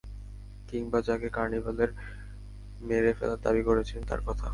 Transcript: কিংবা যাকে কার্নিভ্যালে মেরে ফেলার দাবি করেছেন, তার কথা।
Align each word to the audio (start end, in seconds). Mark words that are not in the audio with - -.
কিংবা 0.69 0.99
যাকে 1.01 1.27
কার্নিভ্যালে 1.29 1.85
মেরে 2.81 3.11
ফেলার 3.17 3.39
দাবি 3.41 3.61
করেছেন, 3.63 3.99
তার 4.09 4.21
কথা। 4.27 4.47